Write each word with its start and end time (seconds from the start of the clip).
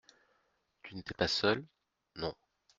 Tu 0.81 0.95
n'étais 0.95 1.13
pas 1.13 1.27
seul? 1.27 1.63
Non. 2.15 2.33